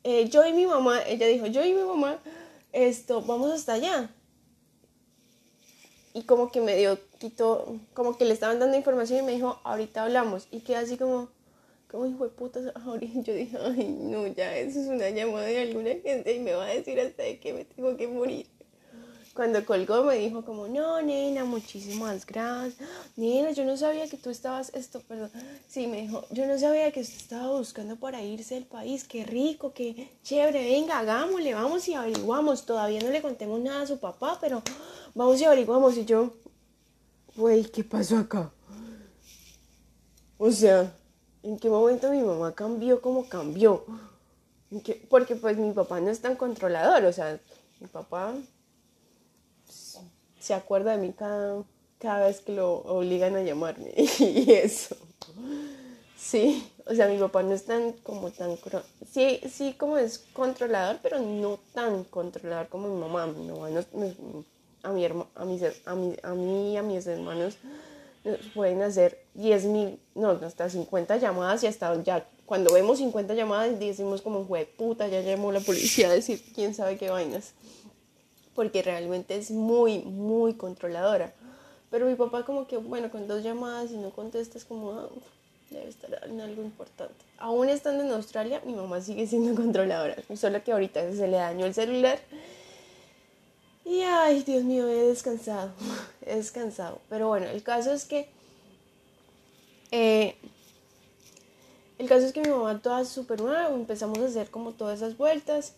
eh, 0.04 0.30
yo 0.30 0.46
y 0.46 0.54
mi 0.54 0.66
mamá, 0.66 1.02
ella 1.08 1.28
dijo, 1.28 1.46
yo 1.48 1.64
y 1.64 1.74
mi 1.74 1.84
mamá, 1.84 2.20
esto, 2.72 3.22
vamos 3.22 3.52
hasta 3.52 3.74
allá. 3.74 4.10
Y 6.14 6.24
como 6.24 6.52
que 6.52 6.62
me 6.62 6.76
dio, 6.76 6.98
quitó, 7.20 7.78
como 7.94 8.18
que 8.18 8.26
le 8.26 8.34
estaban 8.34 8.60
dando 8.60 8.76
información 8.78 9.20
y 9.20 9.24
me 9.24 9.32
dijo, 9.34 9.60
ahorita 9.64 10.04
hablamos. 10.04 10.48
Y 10.52 10.62
quedé 10.62 10.78
así 10.78 10.98
como, 10.98 11.30
como 11.90 12.08
hijo 12.08 12.24
de 12.24 12.30
puta, 12.32 12.60
yo 13.24 13.34
dije, 13.34 13.58
ay, 13.62 13.96
no, 14.00 14.26
ya, 14.28 14.58
eso 14.58 14.80
es 14.80 14.88
una 14.88 15.10
llamada 15.10 15.46
de 15.46 15.60
alguna 15.60 15.92
gente 16.02 16.34
y 16.34 16.40
me 16.40 16.54
va 16.54 16.66
a 16.66 16.70
decir 16.70 17.00
hasta 17.00 17.24
de 17.24 17.40
que 17.40 17.54
me 17.54 17.66
tengo 17.66 17.96
que 17.96 18.08
morir. 18.08 18.48
Cuando 19.40 19.64
colgó 19.64 20.04
me 20.04 20.18
dijo 20.18 20.44
como, 20.44 20.68
no, 20.68 21.02
nena, 21.02 21.46
muchísimas 21.46 22.26
gracias. 22.26 22.76
Nena, 23.16 23.52
yo 23.52 23.64
no 23.64 23.78
sabía 23.78 24.10
que 24.10 24.18
tú 24.18 24.30
estabas, 24.30 24.70
esto, 24.74 25.00
perdón. 25.00 25.32
Sí, 25.66 25.88
me 25.88 26.02
dijo, 26.02 26.26
yo 26.32 26.46
no 26.46 26.60
sabía 26.60 26.92
que 26.92 27.00
usted 27.00 27.16
estaba 27.16 27.58
buscando 27.58 27.96
para 27.96 28.22
irse 28.22 28.56
del 28.56 28.66
país. 28.66 29.06
Qué 29.06 29.24
rico, 29.24 29.72
qué 29.72 30.12
chévere. 30.24 30.60
Venga, 30.60 31.00
hagámosle, 31.00 31.54
vamos 31.54 31.88
y 31.88 31.94
averiguamos. 31.94 32.66
Todavía 32.66 33.00
no 33.00 33.12
le 33.12 33.22
contemos 33.22 33.62
nada 33.62 33.84
a 33.84 33.88
su 33.88 33.98
papá, 33.98 34.38
pero 34.42 34.62
vamos 35.16 35.40
y 35.40 35.46
averiguamos. 35.46 35.96
Y 35.96 36.04
yo, 36.04 36.34
güey, 37.38 37.64
¿qué 37.64 37.86
pasó 37.86 38.18
acá? 38.18 38.52
O 40.38 40.52
sea, 40.52 40.94
¿en 41.44 41.58
qué 41.58 41.70
momento 41.70 42.12
mi 42.12 42.22
mamá 42.22 42.54
cambió 42.54 43.00
como 43.00 43.30
cambió? 43.30 43.86
Porque 45.10 45.38
pues 45.38 45.56
mi 45.56 45.72
papá 45.72 46.02
no 46.02 46.10
es 46.10 46.20
tan 46.20 46.36
controlador, 46.36 47.06
o 47.06 47.14
sea, 47.14 47.40
mi 47.80 47.88
papá 47.88 48.34
se 50.40 50.54
acuerda 50.54 50.92
de 50.92 50.98
mí 50.98 51.14
cada, 51.18 51.64
cada 52.00 52.28
vez 52.28 52.42
que 52.42 52.54
lo 52.54 52.76
obligan 52.80 53.36
a 53.36 53.44
llamarme 53.44 53.94
y 54.20 54.52
eso. 54.52 54.96
Sí, 56.18 56.70
o 56.86 56.94
sea, 56.94 57.08
mi 57.08 57.18
papá 57.18 57.44
no 57.44 57.54
es 57.54 57.66
tan 57.66 57.94
como 58.04 58.32
tan... 58.32 58.58
Sí, 59.12 59.42
sí 59.50 59.74
como 59.78 59.98
es 59.98 60.20
controlador, 60.34 61.00
pero 61.02 61.20
no 61.20 61.60
tan 61.74 62.04
controlador 62.04 62.68
como 62.68 62.90
mi 62.90 63.00
mamá. 63.00 63.28
Mi 63.28 63.48
mamá 63.48 63.68
a, 64.84 64.92
mi 64.92 65.06
a, 65.06 65.46
mis, 65.46 65.64
a, 65.86 65.96
mi, 65.96 66.16
a 66.22 66.34
mí 66.34 66.74
y 66.74 66.78
a 66.78 66.84
mis 66.84 67.08
hermanos 67.08 67.58
pueden 68.54 68.82
hacer 68.82 69.24
10 69.34 69.66
mil, 69.66 70.00
no, 70.16 70.32
hasta 70.32 70.70
50 70.70 71.18
llamadas 71.18 71.64
y 71.64 71.68
hasta 71.68 72.02
ya 72.04 72.26
cuando 72.46 72.74
vemos 72.74 72.98
50 72.98 73.34
llamadas 73.34 73.80
decimos 73.80 74.22
como, 74.22 74.46
puta, 74.78 75.08
ya 75.08 75.22
llamó 75.22 75.52
la 75.52 75.60
policía 75.60 76.10
a 76.10 76.14
decir 76.14 76.42
quién 76.54 76.74
sabe 76.74 76.98
qué 76.98 77.10
vainas 77.10 77.54
porque 78.60 78.82
realmente 78.82 79.38
es 79.38 79.52
muy, 79.52 80.00
muy 80.00 80.56
controladora. 80.56 81.32
Pero 81.90 82.08
mi 82.08 82.16
papá 82.16 82.44
como 82.44 82.68
que, 82.68 82.76
bueno, 82.76 83.10
con 83.10 83.26
dos 83.26 83.42
llamadas 83.42 83.90
y 83.92 83.96
no 83.96 84.10
contestas 84.10 84.66
como, 84.66 84.92
ah, 85.00 85.08
debe 85.70 85.88
estar 85.88 86.28
en 86.28 86.42
algo 86.42 86.62
importante. 86.62 87.16
Aún 87.38 87.70
estando 87.70 88.04
en 88.04 88.12
Australia, 88.12 88.62
mi 88.66 88.74
mamá 88.74 89.00
sigue 89.00 89.28
siendo 89.28 89.56
controladora, 89.64 90.18
solo 90.36 90.62
que 90.62 90.74
ahorita 90.74 91.10
se 91.14 91.30
le 91.30 91.38
dañó 91.38 91.68
el 91.68 91.74
celular. 91.74 92.20
Y 93.86 94.02
ay, 94.02 94.44
Dios 94.44 94.66
mío, 94.66 94.90
he 94.90 95.08
descansado, 95.08 95.72
he 96.26 96.36
descansado. 96.36 97.00
Pero 97.08 97.30
bueno, 97.30 97.48
el 97.48 97.64
caso 97.64 97.94
es 97.94 98.04
que... 98.04 98.28
Eh, 99.92 100.36
el 101.98 102.10
caso 102.10 102.26
es 102.26 102.34
que 102.34 102.42
mi 102.42 102.50
mamá 102.50 102.82
toda 102.82 103.06
súper 103.06 103.40
nueva, 103.40 103.70
empezamos 103.70 104.20
a 104.20 104.26
hacer 104.26 104.50
como 104.50 104.74
todas 104.74 104.98
esas 104.98 105.16
vueltas 105.16 105.76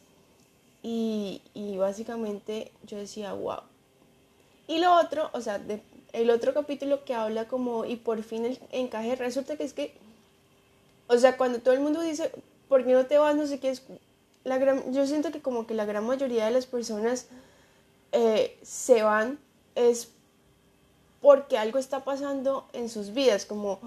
y, 0.83 1.41
básicamente 1.77 2.71
yo 2.83 2.97
decía, 2.97 3.33
wow. 3.33 3.61
Y 4.67 4.79
lo 4.79 4.95
otro, 4.95 5.29
o 5.33 5.41
sea, 5.41 5.61
el 6.13 6.29
otro 6.29 6.53
capítulo 6.53 7.05
que 7.05 7.13
habla 7.13 7.47
como, 7.47 7.85
y 7.85 7.95
por 7.97 8.21
fin 8.23 8.45
el 8.45 8.59
encaje, 8.71 9.15
resulta 9.15 9.57
que 9.57 9.63
es 9.63 9.73
que, 9.73 9.93
o 11.07 11.17
sea, 11.17 11.37
cuando 11.37 11.59
todo 11.59 11.73
el 11.73 11.81
mundo 11.81 12.01
dice, 12.01 12.31
¿por 12.67 12.85
qué 12.85 12.93
no 12.93 13.05
te 13.05 13.17
vas? 13.17 13.35
No 13.35 13.45
sé 13.47 13.59
qué 13.59 13.69
es. 13.69 13.83
La 14.43 14.57
gran, 14.57 14.91
yo 14.93 15.05
siento 15.05 15.31
que 15.31 15.41
como 15.41 15.67
que 15.67 15.73
la 15.73 15.85
gran 15.85 16.05
mayoría 16.05 16.45
de 16.45 16.51
las 16.51 16.65
personas 16.65 17.27
eh, 18.11 18.57
se 18.63 19.03
van 19.03 19.39
es 19.75 20.09
porque 21.21 21.57
algo 21.57 21.77
está 21.77 22.03
pasando 22.03 22.67
en 22.73 22.89
sus 22.89 23.13
vidas, 23.13 23.45
como 23.45 23.79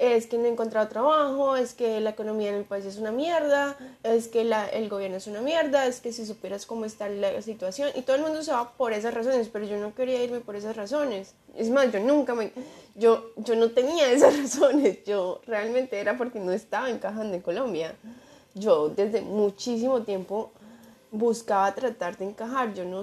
es 0.00 0.26
que 0.26 0.38
no 0.38 0.46
he 0.46 0.48
encontrado 0.48 0.88
trabajo, 0.88 1.56
es 1.56 1.74
que 1.74 2.00
la 2.00 2.10
economía 2.10 2.48
en 2.48 2.54
el 2.54 2.64
país 2.64 2.86
es 2.86 2.96
una 2.96 3.12
mierda, 3.12 3.76
es 4.02 4.28
que 4.28 4.44
la, 4.44 4.66
el 4.66 4.88
gobierno 4.88 5.18
es 5.18 5.26
una 5.26 5.42
mierda, 5.42 5.86
es 5.86 6.00
que 6.00 6.10
si 6.10 6.24
supieras 6.24 6.64
cómo 6.64 6.86
está 6.86 7.10
la 7.10 7.42
situación 7.42 7.90
y 7.94 8.00
todo 8.00 8.16
el 8.16 8.22
mundo 8.22 8.42
se 8.42 8.50
va 8.50 8.72
por 8.72 8.94
esas 8.94 9.12
razones, 9.12 9.50
pero 9.52 9.66
yo 9.66 9.76
no 9.76 9.94
quería 9.94 10.24
irme 10.24 10.40
por 10.40 10.56
esas 10.56 10.74
razones. 10.74 11.34
Es 11.54 11.68
más, 11.68 11.92
yo 11.92 12.00
nunca 12.00 12.34
me, 12.34 12.50
yo, 12.94 13.32
yo 13.36 13.56
no 13.56 13.72
tenía 13.72 14.10
esas 14.10 14.38
razones, 14.42 15.04
yo 15.04 15.42
realmente 15.46 16.00
era 16.00 16.16
porque 16.16 16.40
no 16.40 16.50
estaba 16.50 16.88
encajando 16.88 17.34
en 17.34 17.42
Colombia. 17.42 17.94
Yo 18.54 18.88
desde 18.88 19.20
muchísimo 19.20 20.00
tiempo 20.00 20.50
buscaba 21.10 21.74
tratar 21.74 22.16
de 22.16 22.24
encajar, 22.24 22.72
yo 22.72 22.86
no, 22.86 23.02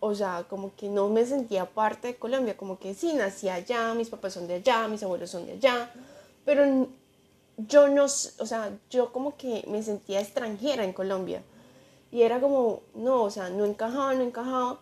o 0.00 0.14
sea, 0.14 0.44
como 0.46 0.76
que 0.76 0.90
no 0.90 1.08
me 1.08 1.24
sentía 1.24 1.64
parte 1.64 2.08
de 2.08 2.16
Colombia, 2.16 2.54
como 2.54 2.78
que 2.78 2.92
sí, 2.92 3.14
nací 3.14 3.48
allá, 3.48 3.94
mis 3.94 4.10
papás 4.10 4.34
son 4.34 4.46
de 4.46 4.56
allá, 4.56 4.86
mis 4.88 5.02
abuelos 5.02 5.30
son 5.30 5.46
de 5.46 5.52
allá 5.52 5.90
pero 6.44 6.88
yo 7.56 7.88
no, 7.88 8.04
o 8.04 8.08
sea, 8.08 8.72
yo 8.90 9.12
como 9.12 9.36
que 9.36 9.64
me 9.68 9.82
sentía 9.82 10.20
extranjera 10.20 10.84
en 10.84 10.92
Colombia. 10.92 11.42
Y 12.10 12.22
era 12.22 12.40
como, 12.40 12.80
no, 12.94 13.22
o 13.22 13.30
sea, 13.30 13.48
no 13.48 13.64
encajaba, 13.64 14.14
no 14.14 14.22
encajaba. 14.22 14.78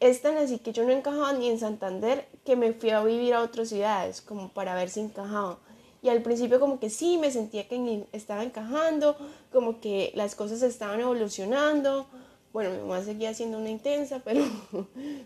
Es 0.00 0.22
tan 0.22 0.36
así 0.36 0.58
que 0.58 0.72
yo 0.72 0.84
no 0.84 0.92
encajaba 0.92 1.32
ni 1.34 1.48
en 1.48 1.58
Santander 1.58 2.26
que 2.44 2.56
me 2.56 2.72
fui 2.72 2.90
a 2.90 3.02
vivir 3.02 3.34
a 3.34 3.42
otras 3.42 3.68
ciudades, 3.68 4.20
como 4.20 4.48
para 4.48 4.74
ver 4.74 4.88
si 4.88 5.00
encajaba. 5.00 5.58
Y 6.02 6.08
al 6.08 6.22
principio 6.22 6.60
como 6.60 6.78
que 6.78 6.90
sí, 6.90 7.18
me 7.18 7.30
sentía 7.30 7.68
que 7.68 8.04
estaba 8.12 8.44
encajando, 8.44 9.16
como 9.52 9.80
que 9.80 10.12
las 10.14 10.34
cosas 10.34 10.62
estaban 10.62 11.00
evolucionando, 11.00 12.06
Bueno, 12.52 12.70
mi 12.70 12.78
mamá 12.78 13.02
seguía 13.02 13.34
siendo 13.34 13.58
una 13.58 13.68
intensa, 13.70 14.20
pero 14.24 14.44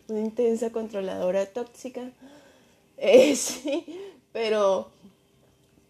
una 0.08 0.20
intensa 0.20 0.70
controladora 0.70 1.46
tóxica. 1.46 2.02
Eh, 3.04 3.34
sí, 3.34 3.84
pero, 4.32 4.92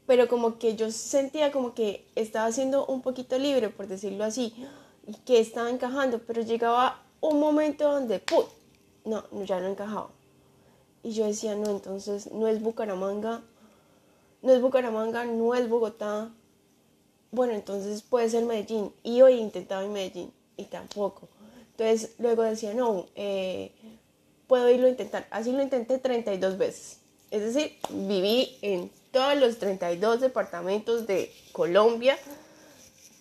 pero 0.07 0.29
como 0.29 0.59
que 0.59 0.77
yo 0.77 0.91
sentía 0.91 1.53
como 1.53 1.75
que 1.75 2.07
estaba 2.15 2.51
siendo 2.53 2.87
un 2.87 3.03
poquito 3.03 3.39
libre, 3.39 3.69
por 3.69 3.87
decirlo 3.87 4.25
así, 4.25 4.55
y 5.07 5.15
que 5.25 5.41
estaba 5.41 5.71
encajando, 5.71 6.21
pero 6.21 6.43
llegaba 6.43 7.03
un 7.21 7.41
momento 7.41 7.91
donde, 7.91 8.19
¡pum! 8.19 8.45
No, 9.05 9.25
ya 9.45 9.61
no 9.61 9.69
encajaba. 9.69 10.11
Y 11.03 11.13
yo 11.13 11.27
decía, 11.27 11.57
no, 11.57 11.71
entonces 11.71 12.31
no 12.33 12.47
es 12.47 12.63
Bucaramanga, 12.63 13.43
no 14.43 14.53
es 14.53 14.61
Bucaramanga, 14.61 15.25
no 15.25 15.55
es 15.55 15.69
Bogotá. 15.69 16.31
Bueno, 17.31 17.55
entonces 17.55 18.03
puede 18.03 18.29
ser 18.29 18.45
Medellín. 18.45 18.93
Y 19.03 19.23
hoy 19.23 19.35
intentaba 19.35 19.85
en 19.85 19.93
Medellín 19.93 20.33
y 20.57 20.65
tampoco. 20.65 21.29
Entonces 21.71 22.15
luego 22.19 22.43
decía, 22.43 22.75
no, 22.75 23.07
eh, 23.15 23.73
puedo 24.47 24.71
irlo 24.71 24.87
a 24.87 24.91
intentar. 24.91 25.27
Así 25.31 25.51
lo 25.51 25.63
intenté 25.63 25.99
32 25.99 26.59
veces. 26.59 26.99
Es 27.31 27.43
decir, 27.43 27.79
viví 27.91 28.59
en 28.63 28.91
todos 29.13 29.37
los 29.37 29.59
32 29.59 30.21
departamentos 30.21 31.07
de 31.07 31.33
Colombia 31.53 32.19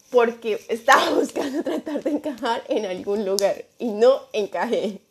porque 0.09 0.59
estaba 0.67 1.09
buscando 1.15 1.63
tratar 1.63 2.03
de 2.03 2.11
encajar 2.11 2.63
en 2.67 2.85
algún 2.85 3.25
lugar 3.25 3.65
y 3.77 3.89
no 3.89 4.21
encajé. 4.33 5.01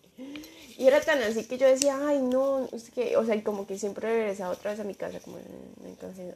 Y 0.78 0.86
era 0.86 1.00
tan 1.02 1.22
así 1.22 1.44
que 1.44 1.58
yo 1.58 1.66
decía, 1.66 1.98
ay, 2.06 2.22
no, 2.22 2.66
que, 2.94 3.14
o 3.18 3.24
sea, 3.26 3.42
como 3.44 3.66
que 3.66 3.78
siempre 3.78 4.08
regresaba 4.08 4.54
otra 4.54 4.70
vez 4.70 4.80
a 4.80 4.84
mi 4.84 4.94
casa, 4.94 5.20
como 5.20 5.36
me 5.82 5.90
encajé, 5.90 6.34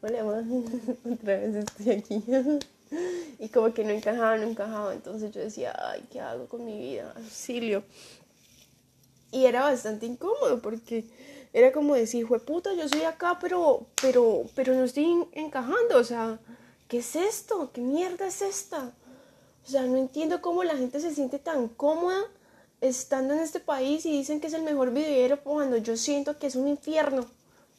hola, 0.00 0.24
otra 1.12 1.36
vez 1.36 1.56
estoy 1.56 1.90
aquí. 1.90 2.24
y 3.38 3.48
como 3.50 3.74
que 3.74 3.84
no 3.84 3.90
encajaba, 3.90 4.38
no 4.38 4.48
encajaba. 4.48 4.94
Entonces 4.94 5.32
yo 5.32 5.42
decía, 5.42 5.74
ay, 5.78 6.02
¿qué 6.10 6.20
hago 6.20 6.46
con 6.46 6.64
mi 6.64 6.78
vida? 6.78 7.12
Auxilio. 7.14 7.82
Y 9.32 9.44
era 9.44 9.62
bastante 9.62 10.06
incómodo 10.06 10.60
porque 10.62 11.04
era 11.52 11.72
como 11.72 11.94
decir, 11.94 12.26
puta, 12.26 12.72
yo 12.74 12.88
soy 12.88 13.02
acá, 13.02 13.38
pero, 13.40 13.86
pero, 14.00 14.44
pero 14.54 14.74
no 14.74 14.84
estoy 14.84 15.26
encajando, 15.32 15.98
o 15.98 16.04
sea, 16.04 16.38
¿qué 16.88 16.98
es 16.98 17.14
esto? 17.14 17.70
¿Qué 17.72 17.80
mierda 17.80 18.26
es 18.26 18.40
esta? 18.40 18.92
O 19.66 19.70
sea, 19.70 19.82
no 19.82 19.96
entiendo 19.96 20.40
cómo 20.40 20.64
la 20.64 20.76
gente 20.76 21.00
se 21.00 21.14
siente 21.14 21.38
tan 21.38 21.68
cómoda 21.68 22.24
estando 22.80 23.34
en 23.34 23.40
este 23.40 23.60
país 23.60 24.04
y 24.06 24.12
dicen 24.12 24.40
que 24.40 24.48
es 24.48 24.54
el 24.54 24.62
mejor 24.62 24.92
videojuego 24.92 25.42
cuando 25.42 25.76
yo 25.76 25.96
siento 25.96 26.38
que 26.38 26.48
es 26.48 26.56
un 26.56 26.68
infierno. 26.68 27.26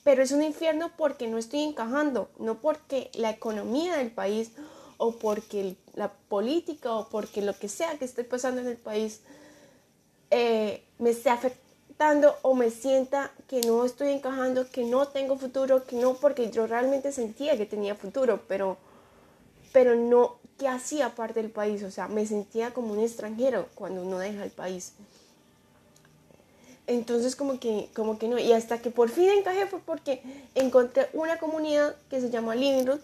Pero 0.03 0.22
es 0.22 0.32
un 0.32 0.44
infierno 0.44 0.92
porque 0.98 1.27
no 1.27 1.38
estoy 1.38 1.62
encajando, 1.62 2.30
no 2.38 2.60
porque 2.60 3.10
la 3.13 3.30
economía 3.30 3.98
del 3.98 4.12
país 4.12 4.51
o 4.98 5.13
porque 5.18 5.75
la 5.96 6.12
política 6.12 6.94
o 6.94 7.10
porque 7.10 7.42
lo 7.42 7.58
que 7.58 7.70
sea 7.70 7.98
que 7.98 8.06
esté 8.06 8.24
pasando 8.24 8.62
en 8.62 8.68
el 8.68 8.77
país 8.77 9.22
eh, 10.30 10.84
me 11.00 11.12
esté 11.12 11.30
afectando 11.30 11.62
o 12.41 12.53
me 12.53 12.69
sienta 12.69 13.31
que 13.47 13.62
no 13.62 13.85
estoy 13.85 14.09
encajando, 14.12 14.69
que 14.69 14.83
no 14.83 15.07
tengo 15.07 15.38
futuro, 15.38 15.85
que 15.85 15.95
no 15.95 16.15
porque 16.15 16.51
yo 16.51 16.67
realmente 16.67 17.12
sentía 17.13 17.57
que 17.57 17.65
tenía 17.65 17.95
futuro, 17.95 18.41
pero, 18.47 18.77
pero 19.71 19.95
no 19.95 20.35
que 20.57 20.67
hacía 20.67 21.15
parte 21.15 21.41
del 21.41 21.50
país, 21.50 21.81
o 21.83 21.91
sea, 21.91 22.07
me 22.07 22.25
sentía 22.25 22.73
como 22.73 22.93
un 22.93 23.00
extranjero 23.00 23.67
cuando 23.73 24.01
uno 24.01 24.19
deja 24.19 24.43
el 24.43 24.51
país. 24.51 24.93
Entonces 26.88 27.38
como 27.38 27.59
que, 27.59 27.89
como 27.95 28.19
que 28.19 28.27
no, 28.27 28.38
y 28.38 28.51
hasta 28.51 28.79
que 28.79 28.91
por 28.91 29.09
fin 29.09 29.29
encajé 29.29 29.65
fue 29.67 29.79
porque 29.79 30.21
encontré 30.55 31.09
una 31.13 31.38
comunidad 31.39 31.95
que 32.09 32.19
se 32.19 32.29
llama 32.29 32.55
Living 32.55 32.85
Root, 32.85 33.01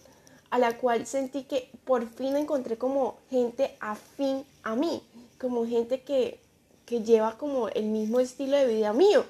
a 0.50 0.60
la 0.60 0.78
cual 0.78 1.06
sentí 1.08 1.44
que 1.44 1.70
por 1.86 2.08
fin 2.10 2.36
encontré 2.36 2.78
como 2.78 3.18
gente 3.30 3.78
afín 3.80 4.44
a 4.64 4.76
mí, 4.76 5.02
como 5.40 5.66
gente 5.66 6.02
que, 6.02 6.40
que 6.90 7.04
lleva 7.04 7.38
como 7.38 7.70
el 7.70 7.86
mismo 7.86 8.20
estilo 8.20 8.58
de 8.58 8.66
vida 8.66 8.94
mío. 8.94 9.24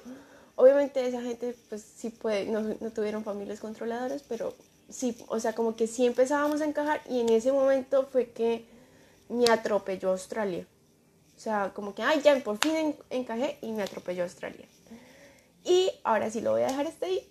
Obviamente 0.55 1.05
esa 1.05 1.21
gente 1.21 1.53
pues 1.67 1.81
sí 1.81 2.09
puede, 2.09 2.45
no, 2.45 2.89
tuvieron 2.91 3.25
familias 3.25 3.59
controladoras, 3.59 4.23
pero 4.23 4.55
sí, 4.87 5.17
o 5.27 5.41
sea, 5.41 5.53
como 5.53 5.75
que 5.75 5.85
sí 5.85 6.05
empezábamos 6.05 6.61
a 6.61 6.65
encajar 6.65 7.01
y 7.09 7.19
en 7.19 7.27
ese 7.27 7.51
momento 7.51 8.07
fue 8.09 8.29
que 8.29 8.65
me 9.27 9.49
atropelló 9.49 10.11
Australia. 10.11 10.65
O 11.35 11.39
sea, 11.39 11.73
como 11.73 11.93
que, 11.93 12.01
ay, 12.01 12.21
ya, 12.21 12.41
por 12.41 12.57
fin 12.59 12.95
encajé 13.09 13.57
y 13.61 13.73
me 13.73 13.83
atropelló 13.83 14.23
Australia. 14.23 14.65
Y 15.65 15.91
ahora 16.05 16.31
sí 16.31 16.39
lo 16.39 16.51
voy 16.51 16.61
a 16.61 16.67
dejar 16.67 16.85
este 16.85 17.07
ahí 17.07 17.27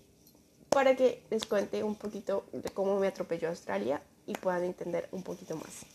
para 0.69 0.95
que 0.95 1.23
les 1.31 1.47
cuente 1.47 1.83
un 1.83 1.95
poquito 1.95 2.45
de 2.53 2.69
cómo 2.69 3.01
me 3.01 3.07
atropelló 3.07 3.49
Australia 3.49 4.03
y 4.27 4.35
puedan 4.35 4.65
entender 4.65 5.09
un 5.11 5.23
poquito 5.23 5.57
más. 5.57 5.87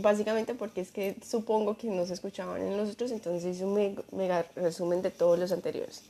Básicamente 0.00 0.54
porque 0.54 0.80
es 0.80 0.90
que 0.90 1.16
supongo 1.26 1.76
que 1.76 1.88
no 1.88 2.06
se 2.06 2.14
escuchaban 2.14 2.62
en 2.62 2.76
los 2.76 2.90
otros, 2.90 3.10
entonces 3.10 3.56
hice 3.56 3.64
un 3.64 4.02
mega 4.12 4.46
resumen 4.54 5.02
de 5.02 5.10
todos 5.10 5.38
los 5.38 5.52
anteriores. 5.52 6.02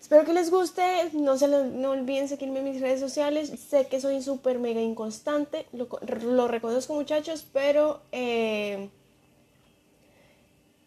Espero 0.00 0.24
que 0.24 0.32
les 0.32 0.50
guste, 0.50 1.10
no 1.14 1.36
se 1.36 1.48
no 1.48 1.90
olviden 1.90 2.28
seguirme 2.28 2.60
en 2.60 2.66
mis 2.66 2.80
redes 2.80 3.00
sociales, 3.00 3.52
sé 3.68 3.88
que 3.88 4.00
soy 4.00 4.22
súper 4.22 4.58
mega 4.58 4.80
inconstante, 4.80 5.66
lo, 5.72 5.88
lo, 6.22 6.46
reconozco 6.46 6.94
muchachos, 6.94 7.44
pero 7.52 8.00
eh, 8.12 8.88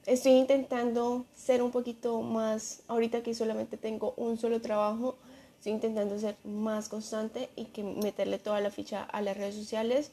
estoy 0.05 0.33
intentando 0.33 1.25
ser 1.35 1.61
un 1.61 1.71
poquito 1.71 2.21
más, 2.21 2.83
ahorita 2.87 3.21
que 3.21 3.33
solamente 3.33 3.75
tengo 3.75 4.13
un 4.15 4.37
solo 4.37 4.61
trabajo, 4.61 5.17
estoy 5.57 5.73
intentando 5.73 6.17
ser 6.17 6.37
más 6.45 6.87
constante 6.87 7.49
y 7.57 7.65
que 7.65 7.83
meterle 7.83 8.39
toda 8.39 8.61
la 8.61 8.71
ficha 8.71 9.03
a 9.03 9.21
las 9.21 9.35
redes 9.35 9.55
sociales 9.55 10.11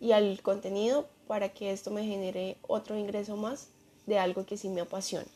y 0.00 0.12
al 0.12 0.42
contenido 0.42 1.06
para 1.28 1.50
que 1.50 1.70
esto 1.70 1.92
me 1.92 2.04
genere 2.04 2.56
otro 2.66 2.96
ingreso 2.98 3.36
más 3.36 3.68
de 4.06 4.18
algo 4.18 4.44
que 4.44 4.56
sí 4.56 4.68
me 4.68 4.80
apasiona. 4.80 5.26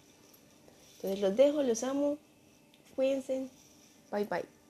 Entonces 0.96 1.20
los 1.20 1.36
dejo, 1.36 1.62
los 1.62 1.84
amo. 1.84 2.16
Cuídense. 2.96 3.46
Bye 4.10 4.24
bye. 4.24 4.61